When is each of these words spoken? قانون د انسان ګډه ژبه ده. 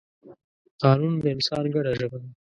قانون 0.81 1.13
د 1.19 1.25
انسان 1.35 1.65
ګډه 1.73 1.91
ژبه 1.99 2.17
ده. 2.21 2.29